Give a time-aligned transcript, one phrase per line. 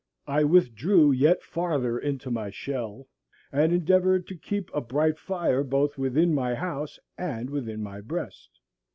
[0.25, 3.07] I withdrew yet farther into my shell,
[3.51, 8.59] and endeavored to keep a bright fire both within my house and within my breast.